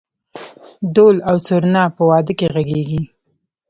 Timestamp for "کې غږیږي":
2.39-3.01